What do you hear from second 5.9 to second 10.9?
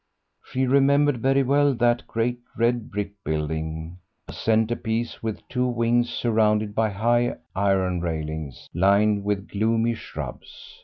surrounded by high iron railings lined with gloomy shrubs.